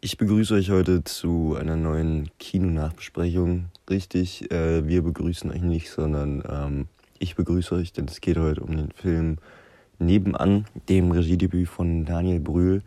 Ich 0.00 0.16
begrüße 0.16 0.54
euch 0.54 0.70
heute 0.70 1.02
zu 1.02 1.56
einer 1.58 1.74
neuen 1.74 2.30
Kinonachbesprechung. 2.38 3.64
Richtig, 3.90 4.48
äh, 4.52 4.86
wir 4.86 5.02
begrüßen 5.02 5.50
euch 5.50 5.60
nicht, 5.60 5.90
sondern 5.90 6.44
ähm, 6.48 6.86
ich 7.18 7.34
begrüße 7.34 7.74
euch, 7.74 7.92
denn 7.92 8.04
es 8.04 8.20
geht 8.20 8.38
heute 8.38 8.60
um 8.60 8.76
den 8.76 8.92
Film 8.92 9.38
Nebenan, 9.98 10.66
dem 10.88 11.10
Regiedebüt 11.10 11.68
von 11.68 12.04
Daniel 12.04 12.38
Brühl, 12.38 12.82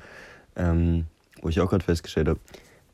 ähm, 0.55 1.08
wo 1.42 1.50
ich 1.50 1.60
auch 1.60 1.70
gerade 1.70 1.84
festgestellt 1.84 2.29
habe, 2.29 2.39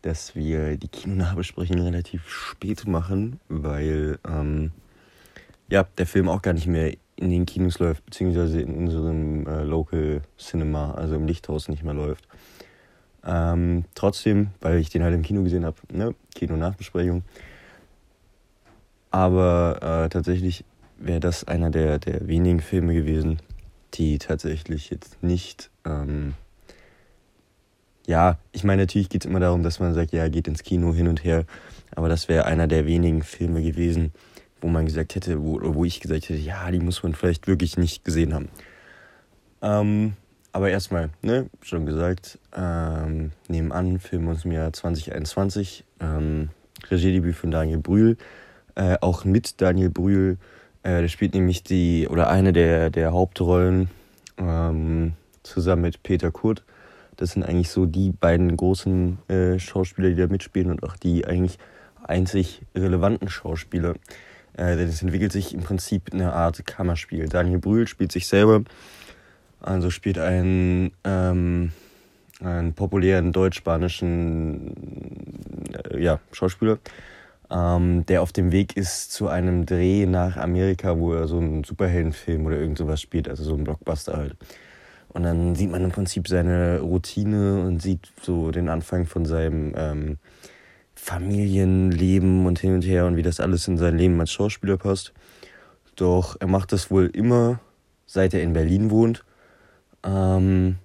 dass 0.01 0.35
wir 0.35 0.77
die 0.77 0.87
Kinonachbesprechung 0.87 1.79
relativ 1.79 2.27
spät 2.27 2.87
machen, 2.87 3.39
weil 3.49 4.17
ähm, 4.27 4.71
ja, 5.69 5.83
der 5.99 6.07
Film 6.07 6.27
auch 6.27 6.41
gar 6.41 6.53
nicht 6.53 6.65
mehr 6.65 6.91
in 7.17 7.29
den 7.29 7.45
Kinos 7.45 7.77
läuft, 7.77 8.03
beziehungsweise 8.05 8.61
in 8.61 8.73
unserem 8.77 9.45
äh, 9.45 9.61
Local 9.61 10.23
Cinema, 10.39 10.95
also 10.95 11.13
im 11.13 11.27
Lichthaus 11.27 11.69
nicht 11.69 11.83
mehr 11.83 11.93
läuft. 11.93 12.27
Ähm, 13.25 13.85
trotzdem, 13.95 14.49
weil 14.61 14.77
ich 14.77 14.89
den 14.89 15.03
halt 15.03 15.13
im 15.13 15.21
Kino 15.21 15.43
gesehen 15.43 15.65
habe, 15.65 15.77
ne? 15.91 16.15
Kino-Nachbesprechung. 16.35 17.23
Aber 19.11 20.05
äh, 20.05 20.09
tatsächlich 20.09 20.63
wäre 20.97 21.19
das 21.19 21.43
einer 21.43 21.69
der, 21.69 21.99
der 21.99 22.27
wenigen 22.27 22.59
Filme 22.59 22.93
gewesen, 22.93 23.39
die 23.93 24.17
tatsächlich 24.17 24.89
jetzt 24.89 25.21
nicht. 25.23 25.69
Ähm, 25.85 26.33
ja, 28.05 28.37
ich 28.51 28.63
meine, 28.63 28.83
natürlich 28.83 29.09
geht 29.09 29.25
es 29.25 29.29
immer 29.29 29.39
darum, 29.39 29.63
dass 29.63 29.79
man 29.79 29.93
sagt, 29.93 30.13
ja, 30.13 30.29
geht 30.29 30.47
ins 30.47 30.63
Kino 30.63 30.93
hin 30.93 31.07
und 31.07 31.23
her. 31.23 31.45
Aber 31.95 32.09
das 32.09 32.29
wäre 32.29 32.45
einer 32.45 32.67
der 32.67 32.85
wenigen 32.85 33.21
Filme 33.21 33.61
gewesen, 33.61 34.13
wo 34.61 34.67
man 34.67 34.85
gesagt 34.85 35.15
hätte, 35.15 35.43
wo, 35.43 35.59
wo 35.61 35.85
ich 35.85 35.99
gesagt 35.99 36.29
hätte, 36.29 36.39
ja, 36.39 36.69
die 36.71 36.79
muss 36.79 37.03
man 37.03 37.13
vielleicht 37.13 37.47
wirklich 37.47 37.77
nicht 37.77 38.05
gesehen 38.05 38.33
haben. 38.33 38.49
Ähm, 39.61 40.13
aber 40.57 40.71
erstmal, 40.71 41.11
ne, 41.21 41.51
schon 41.61 41.85
gesagt, 41.85 42.39
ähm, 42.55 43.31
nebenan, 43.47 43.99
Film 43.99 44.27
aus 44.27 44.41
dem 44.41 44.53
Jahr 44.53 44.73
2021, 44.73 45.83
ähm, 45.99 46.49
Regiedebüt 46.89 47.35
von 47.35 47.51
Daniel 47.51 47.77
Brühl, 47.77 48.17
äh, 48.73 48.97
auch 48.99 49.23
mit 49.23 49.61
Daniel 49.61 49.91
Brühl, 49.91 50.39
äh, 50.81 51.01
der 51.01 51.09
spielt 51.09 51.35
nämlich 51.35 51.61
die, 51.61 52.07
oder 52.07 52.31
eine 52.31 52.53
der, 52.53 52.89
der 52.89 53.13
Hauptrollen, 53.13 53.91
ähm, 54.39 55.13
zusammen 55.43 55.83
mit 55.83 56.01
Peter 56.01 56.31
Kurt. 56.31 56.63
Das 57.17 57.33
sind 57.33 57.43
eigentlich 57.43 57.69
so 57.69 57.85
die 57.85 58.09
beiden 58.09 58.57
großen 58.57 59.19
äh, 59.27 59.59
Schauspieler, 59.59 60.09
die 60.09 60.15
da 60.15 60.25
mitspielen 60.25 60.71
und 60.71 60.81
auch 60.81 60.97
die 60.97 61.27
eigentlich 61.27 61.59
einzig 62.01 62.63
relevanten 62.73 63.29
Schauspieler. 63.29 63.93
Äh, 64.53 64.75
denn 64.75 64.89
es 64.89 65.03
entwickelt 65.03 65.33
sich 65.33 65.53
im 65.53 65.61
Prinzip 65.61 66.11
eine 66.11 66.33
Art 66.33 66.65
Kammerspiel. 66.65 67.29
Daniel 67.29 67.59
Brühl 67.59 67.87
spielt 67.87 68.11
sich 68.11 68.25
selber 68.25 68.63
also 69.67 69.89
spielt 69.89 70.17
einen, 70.17 70.91
ähm, 71.03 71.71
einen 72.41 72.73
populären 72.73 73.33
deutsch-spanischen 73.33 74.73
äh, 75.91 76.01
ja, 76.01 76.19
Schauspieler, 76.31 76.79
ähm, 77.51 78.05
der 78.05 78.21
auf 78.21 78.31
dem 78.31 78.51
Weg 78.53 78.77
ist 78.77 79.11
zu 79.11 79.27
einem 79.27 79.65
Dreh 79.65 80.05
nach 80.05 80.37
Amerika, 80.37 80.97
wo 80.97 81.13
er 81.13 81.27
so 81.27 81.39
einen 81.39 81.65
Superheldenfilm 81.65 82.45
oder 82.45 82.57
irgend 82.57 82.77
sowas 82.77 83.01
spielt, 83.01 83.27
also 83.27 83.43
so 83.43 83.55
ein 83.55 83.65
Blockbuster 83.65 84.15
halt. 84.15 84.37
Und 85.09 85.23
dann 85.23 85.55
sieht 85.55 85.69
man 85.69 85.83
im 85.83 85.91
Prinzip 85.91 86.27
seine 86.27 86.79
Routine 86.79 87.61
und 87.61 87.81
sieht 87.81 88.11
so 88.21 88.51
den 88.51 88.69
Anfang 88.69 89.05
von 89.05 89.25
seinem 89.25 89.73
ähm, 89.75 90.17
Familienleben 90.95 92.45
und 92.45 92.59
hin 92.59 92.75
und 92.75 92.85
her 92.85 93.05
und 93.05 93.17
wie 93.17 93.21
das 93.21 93.39
alles 93.39 93.67
in 93.67 93.77
sein 93.77 93.97
Leben 93.97 94.19
als 94.19 94.31
Schauspieler 94.31 94.77
passt. 94.77 95.13
Doch 95.95 96.37
er 96.39 96.47
macht 96.47 96.71
das 96.71 96.89
wohl 96.89 97.07
immer, 97.07 97.59
seit 98.05 98.33
er 98.33 98.43
in 98.43 98.53
Berlin 98.53 98.91
wohnt 98.91 99.25
ähm, 100.07 100.77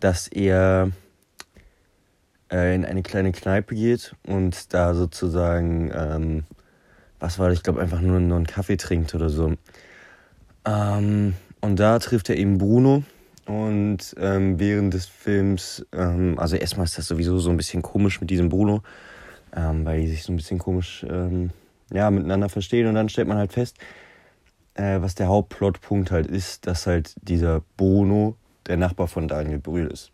dass 0.00 0.28
er 0.28 0.90
äh, 2.52 2.74
in 2.74 2.84
eine 2.84 3.02
kleine 3.02 3.32
Kneipe 3.32 3.74
geht 3.74 4.14
und 4.26 4.72
da 4.74 4.94
sozusagen, 4.94 5.90
ähm, 5.94 6.44
was 7.18 7.38
war 7.38 7.48
das, 7.48 7.58
ich 7.58 7.64
glaube 7.64 7.80
einfach 7.80 8.00
nur, 8.00 8.20
nur 8.20 8.36
einen 8.36 8.46
Kaffee 8.46 8.76
trinkt 8.76 9.14
oder 9.14 9.30
so. 9.30 9.54
Ähm, 10.64 11.34
und 11.60 11.80
da 11.80 11.98
trifft 11.98 12.28
er 12.28 12.36
eben 12.36 12.58
Bruno 12.58 13.02
und 13.46 14.14
ähm, 14.18 14.60
während 14.60 14.94
des 14.94 15.06
Films, 15.06 15.86
ähm, 15.92 16.38
also 16.38 16.56
erstmal 16.56 16.84
ist 16.84 16.98
das 16.98 17.08
sowieso 17.08 17.38
so 17.38 17.50
ein 17.50 17.56
bisschen 17.56 17.82
komisch 17.82 18.20
mit 18.20 18.30
diesem 18.30 18.50
Bruno, 18.50 18.82
ähm, 19.56 19.84
weil 19.84 20.02
die 20.02 20.08
sich 20.08 20.22
so 20.22 20.32
ein 20.32 20.36
bisschen 20.36 20.58
komisch 20.58 21.04
ja, 21.90 22.10
miteinander 22.10 22.50
verstehen 22.50 22.86
und 22.86 22.94
dann 22.94 23.08
stellt 23.08 23.28
man 23.28 23.38
halt 23.38 23.52
fest, 23.52 23.78
äh, 24.74 25.00
was 25.00 25.14
der 25.14 25.28
Hauptplotpunkt 25.28 26.10
halt 26.10 26.26
ist, 26.26 26.66
dass 26.66 26.86
halt 26.86 27.14
dieser 27.22 27.62
Bruno 27.76 28.36
der 28.68 28.76
Nachbar 28.76 29.08
von 29.08 29.28
Daniel 29.28 29.58
Brühl 29.58 29.86
ist. 29.86 30.12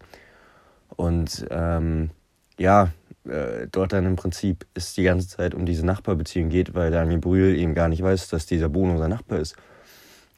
Und 0.97 1.47
ähm, 1.51 2.11
ja, 2.59 2.93
äh, 3.29 3.67
dort 3.71 3.93
dann 3.93 4.07
im 4.07 4.17
Prinzip 4.17 4.67
es 4.75 4.95
die 4.95 5.03
ganze 5.03 5.29
Zeit 5.29 5.55
um 5.55 5.67
diese 5.67 5.85
Nachbarbeziehung 5.85 6.49
geht, 6.49 6.75
weil 6.75 6.91
Daniel 6.91 7.19
Brühl 7.19 7.57
eben 7.57 7.75
gar 7.75 7.89
nicht 7.89 8.03
weiß, 8.03 8.29
dass 8.29 8.47
dieser 8.47 8.69
Bruno 8.69 8.99
sein 8.99 9.11
Nachbar 9.11 9.41
ist. 9.41 9.57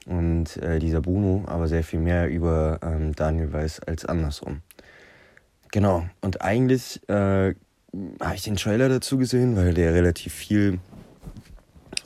Und 0.07 0.57
äh, 0.59 0.79
dieser 0.79 1.01
Bruno 1.01 1.45
aber 1.47 1.67
sehr 1.67 1.83
viel 1.83 1.99
mehr 1.99 2.31
über 2.31 2.79
ähm, 2.83 3.15
Daniel 3.15 3.53
weiß 3.53 3.81
als 3.81 4.05
andersrum. 4.05 4.63
Genau, 5.73 6.07
und 6.21 6.43
eigentlich 6.43 7.07
äh, 7.09 7.55
habe 8.21 8.35
ich 8.35 8.43
den 8.43 8.57
Trailer 8.57 8.89
dazu 8.89 9.19
gesehen, 9.19 9.57
weil 9.57 9.75
der 9.75 9.95
relativ 9.95 10.33
viel 10.33 10.79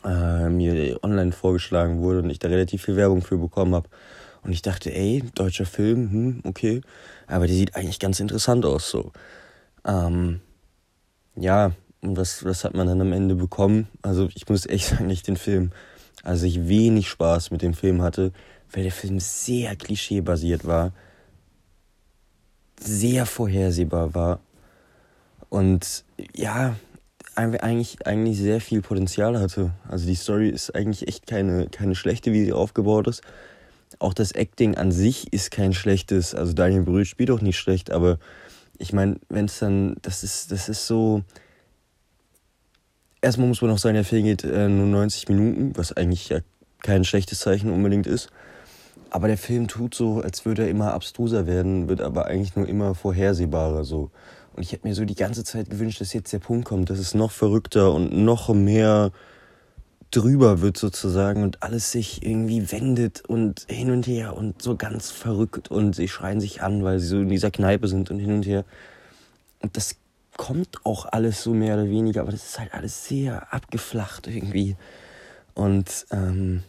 äh, 0.04 0.48
mir 0.48 0.98
online 1.02 1.32
vorgeschlagen 1.32 2.00
wurde 2.00 2.20
und 2.20 2.30
ich 2.30 2.38
da 2.38 2.48
relativ 2.48 2.84
viel 2.84 2.96
Werbung 2.96 3.20
für 3.20 3.36
bekommen 3.36 3.74
habe. 3.74 3.88
Und 4.42 4.52
ich 4.52 4.62
dachte, 4.62 4.94
ey, 4.94 5.22
deutscher 5.34 5.66
Film, 5.66 6.10
hm, 6.10 6.40
okay. 6.44 6.80
Aber 7.26 7.46
der 7.46 7.56
sieht 7.56 7.76
eigentlich 7.76 7.98
ganz 7.98 8.20
interessant 8.20 8.64
aus, 8.64 8.90
so. 8.90 9.12
Ähm, 9.84 10.40
ja, 11.36 11.72
und 12.00 12.16
was, 12.16 12.44
was 12.44 12.64
hat 12.64 12.74
man 12.74 12.86
dann 12.86 13.00
am 13.00 13.12
Ende 13.12 13.34
bekommen? 13.34 13.88
Also, 14.02 14.28
ich 14.34 14.48
muss 14.48 14.66
echt 14.66 14.86
sagen, 14.88 15.10
ich 15.10 15.22
den 15.22 15.36
Film, 15.36 15.72
also 16.22 16.46
ich 16.46 16.68
wenig 16.68 17.08
Spaß 17.08 17.50
mit 17.50 17.62
dem 17.62 17.74
Film 17.74 18.02
hatte, 18.02 18.32
weil 18.72 18.84
der 18.84 18.92
Film 18.92 19.20
sehr 19.20 19.76
klischeebasiert 19.76 20.66
war, 20.66 20.92
sehr 22.78 23.26
vorhersehbar 23.26 24.14
war 24.14 24.40
und 25.50 26.04
ja, 26.34 26.76
eigentlich, 27.34 28.06
eigentlich 28.06 28.38
sehr 28.38 28.60
viel 28.60 28.82
Potenzial 28.82 29.38
hatte. 29.38 29.72
Also 29.88 30.06
die 30.06 30.14
Story 30.14 30.48
ist 30.48 30.74
eigentlich 30.74 31.08
echt 31.08 31.26
keine, 31.26 31.68
keine 31.68 31.94
schlechte, 31.94 32.32
wie 32.32 32.44
sie 32.44 32.52
aufgebaut 32.52 33.06
ist 33.08 33.22
auch 33.98 34.14
das 34.14 34.32
Acting 34.32 34.76
an 34.76 34.92
sich 34.92 35.32
ist 35.32 35.50
kein 35.50 35.72
schlechtes. 35.72 36.34
Also 36.34 36.52
Daniel 36.52 36.82
Brühl 36.82 37.04
spielt 37.04 37.30
auch 37.30 37.40
nicht 37.40 37.58
schlecht, 37.58 37.90
aber 37.90 38.18
ich 38.78 38.92
meine, 38.92 39.16
wenn 39.28 39.46
es 39.46 39.58
dann, 39.58 39.96
das 40.02 40.22
ist, 40.22 40.52
das 40.52 40.68
ist 40.68 40.86
so. 40.86 41.22
Erstmal 43.20 43.48
muss 43.48 43.60
man 43.60 43.70
auch 43.70 43.78
sagen, 43.78 43.94
der 43.94 44.04
Film 44.04 44.24
geht 44.24 44.44
äh, 44.44 44.68
nur 44.68 44.86
90 44.86 45.28
Minuten, 45.28 45.76
was 45.76 45.92
eigentlich 45.92 46.30
ja 46.30 46.38
kein 46.82 47.04
schlechtes 47.04 47.40
Zeichen 47.40 47.70
unbedingt 47.70 48.06
ist. 48.06 48.30
Aber 49.10 49.26
der 49.26 49.36
Film 49.36 49.68
tut 49.68 49.94
so, 49.94 50.20
als 50.20 50.46
würde 50.46 50.62
er 50.62 50.68
immer 50.70 50.94
abstruser 50.94 51.46
werden, 51.46 51.88
wird 51.88 52.00
aber 52.00 52.26
eigentlich 52.26 52.56
nur 52.56 52.66
immer 52.66 52.94
vorhersehbarer 52.94 53.84
so. 53.84 54.10
Und 54.54 54.62
ich 54.62 54.72
hätte 54.72 54.86
mir 54.86 54.94
so 54.94 55.04
die 55.04 55.14
ganze 55.14 55.44
Zeit 55.44 55.68
gewünscht, 55.68 56.00
dass 56.00 56.12
jetzt 56.12 56.32
der 56.32 56.38
Punkt 56.38 56.64
kommt, 56.64 56.90
dass 56.90 56.98
es 56.98 57.12
noch 57.12 57.32
verrückter 57.32 57.92
und 57.92 58.16
noch 58.16 58.48
mehr 58.54 59.12
drüber 60.10 60.60
wird 60.60 60.76
sozusagen 60.76 61.42
und 61.42 61.62
alles 61.62 61.92
sich 61.92 62.24
irgendwie 62.24 62.72
wendet 62.72 63.24
und 63.24 63.66
hin 63.68 63.90
und 63.90 64.06
her 64.06 64.36
und 64.36 64.60
so 64.60 64.76
ganz 64.76 65.10
verrückt 65.10 65.70
und 65.70 65.94
sie 65.94 66.08
schreien 66.08 66.40
sich 66.40 66.62
an, 66.62 66.82
weil 66.82 66.98
sie 66.98 67.06
so 67.06 67.20
in 67.20 67.28
dieser 67.28 67.50
Kneipe 67.50 67.86
sind 67.86 68.10
und 68.10 68.18
hin 68.18 68.32
und 68.32 68.46
her. 68.46 68.64
Und 69.60 69.76
das 69.76 69.96
kommt 70.36 70.84
auch 70.84 71.06
alles 71.06 71.42
so 71.42 71.54
mehr 71.54 71.74
oder 71.74 71.88
weniger, 71.88 72.22
aber 72.22 72.32
das 72.32 72.44
ist 72.44 72.58
halt 72.58 72.74
alles 72.74 73.06
sehr 73.06 73.52
abgeflacht 73.52 74.26
irgendwie 74.26 74.76
und 75.54 76.06
ähm, 76.10 76.62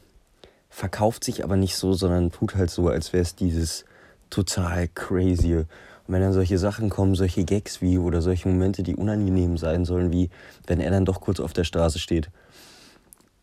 verkauft 0.70 1.24
sich 1.24 1.44
aber 1.44 1.56
nicht 1.56 1.76
so, 1.76 1.94
sondern 1.94 2.32
tut 2.32 2.56
halt 2.56 2.70
so, 2.70 2.90
als 2.90 3.12
wäre 3.12 3.24
es 3.24 3.36
dieses 3.36 3.86
total 4.30 4.88
crazy. 4.90 5.56
Und 5.56 5.68
wenn 6.08 6.22
dann 6.22 6.34
solche 6.34 6.58
Sachen 6.58 6.90
kommen, 6.90 7.16
solche 7.16 7.44
Gags 7.44 7.82
wie 7.82 7.98
oder 7.98 8.22
solche 8.22 8.50
Momente, 8.50 8.84
die 8.84 8.96
unangenehm 8.96 9.58
sein 9.58 9.86
sollen, 9.86 10.12
wie 10.12 10.30
wenn 10.68 10.80
er 10.80 10.92
dann 10.92 11.06
doch 11.06 11.22
kurz 11.22 11.40
auf 11.40 11.54
der 11.54 11.64
Straße 11.64 11.98
steht 11.98 12.30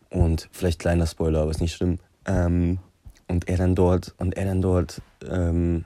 und 0.09 0.49
vielleicht 0.51 0.79
kleiner 0.79 1.07
Spoiler, 1.07 1.41
aber 1.41 1.51
ist 1.51 1.61
nicht 1.61 1.75
schlimm. 1.75 1.99
Ähm, 2.25 2.79
und 3.27 3.47
er 3.47 3.57
dann 3.57 3.75
dort 3.75 4.15
und 4.17 4.35
er 4.37 4.45
dann 4.45 4.61
dort 4.61 5.01
ähm, 5.29 5.85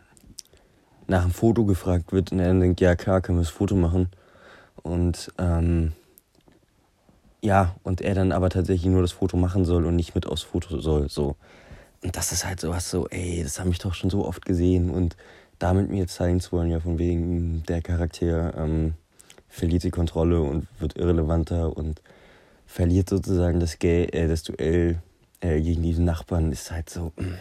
nach 1.08 1.24
einem 1.24 1.32
Foto 1.32 1.66
gefragt 1.66 2.12
wird 2.14 2.32
und 2.32 2.40
er 2.40 2.48
dann 2.48 2.62
denkt, 2.62 2.82
ja 2.82 2.96
klar, 2.96 3.22
können 3.22 3.38
wir 3.38 3.44
das 3.44 3.52
Foto 3.52 3.76
machen. 3.76 4.10
Und 4.82 5.32
ähm, 5.38 5.94
ja, 7.42 7.76
und 7.84 8.00
er 8.02 8.16
dann 8.16 8.32
aber 8.32 8.50
tatsächlich 8.50 8.90
nur 8.90 9.02
das 9.02 9.12
Foto 9.12 9.36
machen 9.36 9.66
soll 9.66 9.86
und 9.86 9.96
nicht 9.96 10.16
mit 10.16 10.26
aufs 10.26 10.44
Foto 10.44 10.80
soll. 10.80 11.10
So. 11.10 11.36
Und 12.02 12.16
das 12.16 12.32
ist 12.32 12.46
halt 12.46 12.62
sowas 12.62 12.90
so, 12.90 13.08
ey, 13.10 13.44
das 13.44 13.60
habe 13.60 13.70
ich 13.70 13.80
doch 13.80 13.94
schon 13.94 14.10
so 14.10 14.26
oft 14.26 14.46
gesehen. 14.46 14.90
Und 14.90 15.18
damit 15.60 15.90
mir 15.90 16.08
zeigen 16.08 16.40
zu 16.40 16.54
wollen, 16.54 16.70
ja, 16.70 16.80
von 16.80 17.00
wegen 17.00 17.64
der 17.64 17.82
Charakter 17.82 18.54
ähm, 18.58 18.94
verliert 19.50 19.84
die 19.84 19.92
Kontrolle 19.92 20.42
und 20.42 20.68
wird 20.80 20.96
irrelevanter 20.96 21.76
und 21.76 22.02
verliert 22.74 23.08
sozusagen 23.08 23.60
das, 23.60 23.78
Gay, 23.78 24.06
äh, 24.06 24.28
das 24.28 24.42
Duell 24.42 25.00
äh, 25.42 25.62
gegen 25.62 25.84
diesen 25.84 26.06
Nachbarn, 26.06 26.52
ist 26.52 26.72
halt 26.72 26.90
so, 26.90 27.14
mm, 27.18 27.38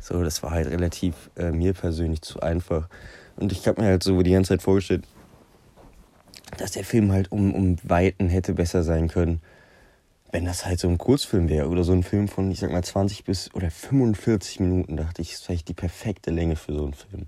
so, 0.00 0.22
das 0.24 0.42
war 0.42 0.50
halt 0.50 0.68
relativ 0.68 1.30
äh, 1.36 1.52
mir 1.52 1.74
persönlich 1.74 2.22
zu 2.22 2.40
einfach. 2.40 2.88
Und 3.36 3.52
ich 3.52 3.68
habe 3.68 3.80
mir 3.80 3.86
halt 3.86 4.02
so 4.02 4.20
die 4.20 4.32
ganze 4.32 4.48
Zeit 4.48 4.62
vorgestellt, 4.62 5.04
dass 6.56 6.72
der 6.72 6.84
Film 6.84 7.12
halt 7.12 7.30
um, 7.30 7.54
um 7.54 7.76
Weiten 7.84 8.28
hätte 8.28 8.52
besser 8.52 8.82
sein 8.82 9.06
können, 9.06 9.40
wenn 10.32 10.44
das 10.44 10.66
halt 10.66 10.80
so 10.80 10.88
ein 10.88 10.98
Kurzfilm 10.98 11.48
wäre 11.48 11.68
oder 11.68 11.84
so 11.84 11.92
ein 11.92 12.02
Film 12.02 12.26
von, 12.26 12.50
ich 12.50 12.58
sag 12.58 12.72
mal, 12.72 12.82
20 12.82 13.22
bis 13.22 13.54
oder 13.54 13.70
45 13.70 14.58
Minuten, 14.58 14.96
dachte 14.96 15.22
ich, 15.22 15.34
ist 15.34 15.44
vielleicht 15.44 15.68
die 15.68 15.74
perfekte 15.74 16.32
Länge 16.32 16.56
für 16.56 16.74
so 16.74 16.82
einen 16.82 16.94
Film. 16.94 17.26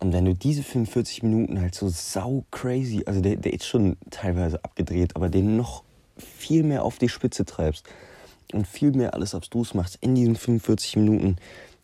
Und 0.00 0.12
wenn 0.12 0.24
du 0.24 0.34
diese 0.34 0.64
45 0.64 1.22
Minuten 1.22 1.60
halt 1.60 1.76
so 1.76 1.88
sau 1.88 2.44
crazy, 2.50 3.04
also 3.06 3.20
der, 3.20 3.36
der 3.36 3.52
ist 3.52 3.66
schon 3.66 3.96
teilweise 4.10 4.62
abgedreht, 4.64 5.14
aber 5.14 5.28
den 5.28 5.56
noch 5.56 5.84
viel 6.16 6.62
mehr 6.62 6.84
auf 6.84 6.98
die 6.98 7.08
Spitze 7.08 7.44
treibst 7.44 7.86
und 8.52 8.66
viel 8.66 8.92
mehr 8.92 9.14
alles 9.14 9.34
abstrus 9.34 9.74
machst 9.74 9.98
in 10.00 10.14
diesen 10.14 10.36
45 10.36 10.96
Minuten, 10.96 11.36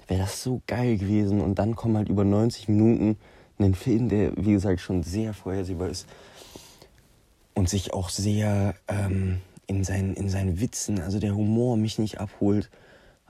wäre 0.09 0.21
das 0.21 0.43
so 0.43 0.61
geil 0.67 0.99
gewesen. 0.99 1.41
Und 1.41 1.59
dann 1.59 1.77
kommen 1.77 1.97
halt 1.97 2.09
über 2.09 2.25
90 2.25 2.69
Minuten 2.69 3.17
ein 3.59 3.75
Film, 3.75 4.09
der, 4.09 4.32
wie 4.37 4.53
gesagt, 4.53 4.81
schon 4.81 5.03
sehr 5.03 5.35
vorhersehbar 5.35 5.88
ist 5.88 6.06
und 7.55 7.69
sich 7.69 7.93
auch 7.93 8.09
sehr 8.09 8.75
ähm, 8.88 9.41
in, 9.67 9.85
seinen, 9.85 10.15
in 10.15 10.29
seinen 10.29 10.61
Witzen, 10.61 11.00
also 11.00 11.19
der 11.19 11.35
Humor 11.35 11.77
mich 11.77 11.99
nicht 11.99 12.21
abholt 12.21 12.71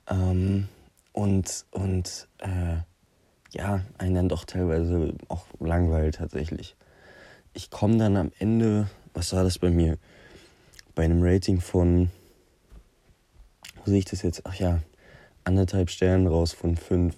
ähm, 0.09 0.69
und, 1.13 1.65
und 1.73 2.29
äh, 2.39 2.77
ja, 3.53 3.81
einen 3.99 4.15
dann 4.15 4.29
doch 4.29 4.45
teilweise 4.45 5.15
auch 5.29 5.47
langweilt 5.59 6.17
tatsächlich. 6.17 6.77
Ich 7.53 7.71
komme 7.71 7.97
dann 7.97 8.17
am 8.17 8.31
Ende, 8.39 8.89
was 9.13 9.33
war 9.33 9.43
das 9.43 9.59
bei 9.59 9.71
mir? 9.71 9.99
Bei 10.95 11.05
einem 11.05 11.23
Rating 11.23 11.61
von, 11.61 12.11
wo 13.77 13.91
sehe 13.91 13.99
ich 13.99 14.05
das 14.05 14.23
jetzt? 14.23 14.43
Ach 14.45 14.55
ja, 14.55 14.81
anderthalb 15.45 15.91
Sternen 15.91 16.27
raus 16.27 16.53
von 16.53 16.77
fünf. 16.77 17.17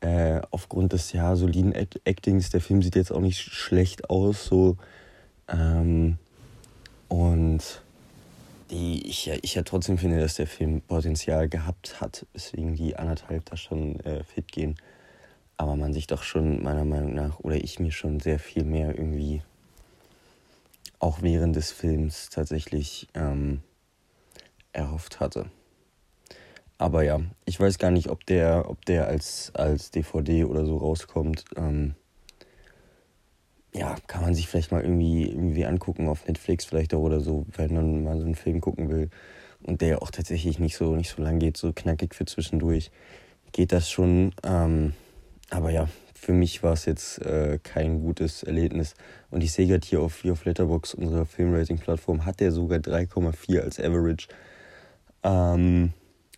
Äh, 0.00 0.42
aufgrund 0.50 0.92
des 0.92 1.12
ja 1.12 1.34
soliden 1.36 1.74
Actings, 2.04 2.50
der 2.50 2.60
Film 2.60 2.82
sieht 2.82 2.96
jetzt 2.96 3.12
auch 3.12 3.20
nicht 3.20 3.40
schlecht 3.40 4.10
aus, 4.10 4.44
so. 4.44 4.76
Ähm, 5.48 6.18
und 7.08 7.80
die 8.70 9.06
ich, 9.06 9.30
ich 9.42 9.54
ja 9.54 9.62
trotzdem 9.62 9.96
finde, 9.96 10.20
dass 10.20 10.34
der 10.34 10.46
Film 10.46 10.80
Potenzial 10.82 11.48
gehabt 11.48 12.00
hat, 12.00 12.26
deswegen 12.34 12.74
die 12.74 12.96
anderthalb 12.96 13.44
da 13.46 13.56
schon 13.56 14.00
äh, 14.00 14.24
fit 14.24 14.50
gehen. 14.50 14.76
Aber 15.56 15.76
man 15.76 15.92
sich 15.92 16.06
doch 16.06 16.22
schon 16.22 16.62
meiner 16.62 16.84
Meinung 16.84 17.14
nach, 17.14 17.40
oder 17.40 17.56
ich 17.56 17.78
mir 17.78 17.92
schon 17.92 18.20
sehr 18.20 18.38
viel 18.38 18.64
mehr 18.64 18.98
irgendwie 18.98 19.42
auch 20.98 21.22
während 21.22 21.56
des 21.56 21.72
Films 21.72 22.30
tatsächlich 22.30 23.08
ähm, 23.14 23.62
erhofft 24.72 25.20
hatte. 25.20 25.46
Aber 26.78 27.02
ja, 27.02 27.20
ich 27.46 27.58
weiß 27.58 27.78
gar 27.78 27.90
nicht, 27.90 28.10
ob 28.10 28.26
der, 28.26 28.68
ob 28.68 28.84
der 28.84 29.08
als, 29.08 29.50
als 29.54 29.90
DVD 29.90 30.44
oder 30.44 30.66
so 30.66 30.76
rauskommt. 30.76 31.44
Ähm, 31.56 31.94
ja, 33.74 33.96
kann 34.06 34.22
man 34.22 34.34
sich 34.34 34.48
vielleicht 34.48 34.72
mal 34.72 34.82
irgendwie, 34.82 35.28
irgendwie 35.28 35.66
angucken 35.66 36.08
auf 36.08 36.26
Netflix 36.26 36.64
vielleicht 36.64 36.94
auch 36.94 37.00
oder 37.00 37.20
so, 37.20 37.46
wenn 37.56 37.74
man 37.74 38.04
mal 38.04 38.18
so 38.18 38.24
einen 38.24 38.34
Film 38.34 38.60
gucken 38.60 38.90
will. 38.90 39.10
Und 39.62 39.80
der 39.80 40.02
auch 40.02 40.10
tatsächlich 40.10 40.58
nicht 40.58 40.76
so, 40.76 40.94
nicht 40.96 41.10
so 41.10 41.22
lang 41.22 41.38
geht, 41.38 41.56
so 41.56 41.72
knackig 41.72 42.14
für 42.14 42.26
zwischendurch. 42.26 42.90
Geht 43.52 43.72
das 43.72 43.90
schon. 43.90 44.32
Ähm, 44.44 44.92
aber 45.50 45.70
ja, 45.70 45.88
für 46.26 46.32
mich 46.32 46.64
war 46.64 46.72
es 46.72 46.86
jetzt 46.86 47.24
äh, 47.24 47.60
kein 47.62 48.00
gutes 48.00 48.42
Erlebnis. 48.42 48.96
Und 49.30 49.44
ich 49.44 49.52
sehe 49.52 49.68
gerade 49.68 49.86
hier 49.86 50.00
auf, 50.00 50.22
hier 50.22 50.32
auf 50.32 50.44
Letterbox, 50.44 50.92
unserer 50.94 51.24
Filmrating-Plattform, 51.24 52.24
hat 52.24 52.40
der 52.40 52.50
sogar 52.50 52.80
3,4 52.80 53.60
als 53.60 53.78
Average. 53.78 54.26
Ähm, 55.22 55.92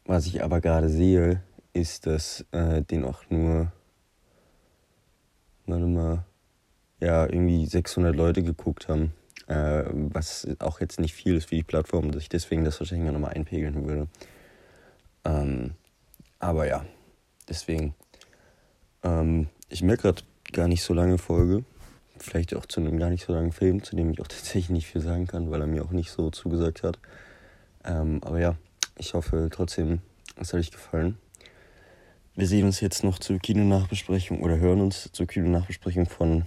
was 0.05 0.27
ich 0.27 0.45
aber 0.45 0.61
gerade 0.61 0.91
sehe, 0.91 1.43
ist, 1.73 2.07
dass 2.07 2.45
äh, 2.53 2.83
den 2.83 3.03
auch 3.03 3.31
nur, 3.31 3.73
warte 5.65 5.87
mal, 5.87 6.27
ja, 7.01 7.25
irgendwie 7.25 7.65
600 7.65 8.15
Leute 8.15 8.43
geguckt 8.43 8.89
haben. 8.89 9.15
Äh, 9.47 9.85
was 9.91 10.47
auch 10.59 10.81
jetzt 10.81 11.01
nicht 11.01 11.15
viel 11.15 11.37
ist 11.37 11.49
für 11.49 11.57
die 11.57 11.63
Plattform, 11.63 12.13
dass 12.13 12.21
ich 12.21 12.29
deswegen 12.29 12.63
das 12.63 12.79
wahrscheinlich 12.79 13.11
nochmal 13.11 13.33
einpegeln 13.33 13.87
würde. 13.87 14.09
Ähm, 15.25 15.73
aber 16.41 16.67
ja, 16.67 16.85
deswegen. 17.49 17.95
Ähm, 19.03 19.49
ich 19.69 19.83
merke 19.83 20.03
gerade 20.03 20.23
gar 20.53 20.69
nicht 20.69 20.83
so 20.83 20.95
lange 20.95 21.19
Folge. 21.19 21.65
Vielleicht 22.19 22.55
auch 22.55 22.67
zu 22.67 22.81
einem 22.81 22.99
gar 22.99 23.11
nicht 23.11 23.25
so 23.25 23.33
langen 23.33 23.53
Film, 23.53 23.83
zu 23.83 23.95
dem 23.95 24.11
ich 24.11 24.21
auch 24.21 24.27
tatsächlich 24.29 24.71
nicht 24.71 24.87
viel 24.87 25.01
sagen 25.01 25.27
kann, 25.27 25.51
weil 25.51 25.61
er 25.61 25.67
mir 25.67 25.85
auch 25.85 25.91
nicht 25.91 26.11
so 26.11 26.31
zugesagt 26.31 26.83
hat. 26.83 26.99
Ähm, 27.85 28.21
aber 28.23 28.41
ja, 28.41 28.57
ich 28.97 29.15
hoffe 29.15 29.49
trotzdem, 29.53 30.01
es 30.37 30.53
hat 30.53 30.61
euch 30.61 30.71
gefallen. 30.71 31.19
Wir 32.35 32.47
sehen 32.47 32.67
uns 32.67 32.81
jetzt 32.81 33.03
noch 33.03 33.19
zur 33.19 33.39
Kinonachbesprechung 33.39 34.43
oder 34.43 34.59
hören 34.59 34.81
uns 34.81 35.11
zur 35.13 35.27
Kinonachbesprechung 35.27 36.07
von 36.07 36.47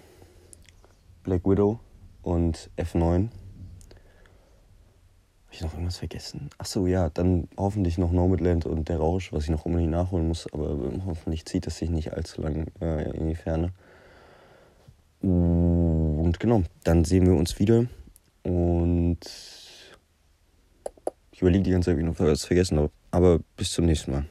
Black 1.23 1.45
Widow 1.45 1.79
und 2.21 2.69
F9. 2.77 3.29
Habe 5.51 5.57
ich 5.57 5.63
noch 5.63 5.73
irgendwas 5.73 5.97
vergessen? 5.97 6.49
Achso, 6.59 6.87
ja, 6.87 7.09
dann 7.09 7.49
hoffentlich 7.57 7.97
noch 7.97 8.13
Nomadland 8.13 8.65
und 8.65 8.87
Der 8.87 8.99
Rausch, 8.99 9.33
was 9.33 9.43
ich 9.43 9.49
noch 9.49 9.65
unbedingt 9.65 9.91
nachholen 9.91 10.29
muss, 10.29 10.47
aber 10.53 10.77
hoffentlich 11.05 11.45
zieht 11.45 11.67
es 11.67 11.77
sich 11.77 11.89
nicht 11.89 12.13
allzu 12.13 12.41
lang 12.41 12.67
äh, 12.79 13.11
in 13.17 13.27
die 13.27 13.35
Ferne. 13.35 13.73
Und 15.21 16.39
genau, 16.39 16.63
dann 16.85 17.03
sehen 17.03 17.25
wir 17.25 17.35
uns 17.35 17.59
wieder 17.59 17.85
und 18.43 19.19
ich 21.33 21.41
überlege 21.41 21.65
die 21.65 21.71
ganze 21.71 21.89
Zeit, 21.89 21.97
wie 21.97 22.01
ich 22.01 22.07
noch 22.07 22.19
was 22.19 22.45
vergessen 22.45 22.77
habe. 22.77 22.91
Aber 23.11 23.39
bis 23.57 23.73
zum 23.73 23.87
nächsten 23.87 24.11
Mal. 24.13 24.25